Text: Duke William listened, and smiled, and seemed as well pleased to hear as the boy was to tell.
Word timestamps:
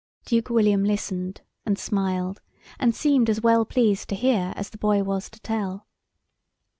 Duke 0.25 0.49
William 0.49 0.83
listened, 0.83 1.41
and 1.63 1.77
smiled, 1.77 2.41
and 2.79 2.95
seemed 2.95 3.29
as 3.29 3.41
well 3.41 3.65
pleased 3.65 4.09
to 4.09 4.15
hear 4.15 4.51
as 4.55 4.71
the 4.71 4.79
boy 4.79 5.03
was 5.03 5.29
to 5.29 5.39
tell. 5.39 5.85